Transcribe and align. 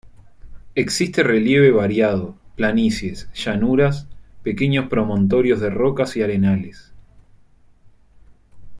Existe 0.73 1.21
relieve 1.21 1.69
variado, 1.69 2.35
planicies, 2.55 3.31
llanuras, 3.33 4.07
pequeños 4.41 4.87
promontorios 4.89 5.59
de 5.59 5.69
rocas 5.69 6.17
y 6.17 6.23
arenales. 6.23 6.91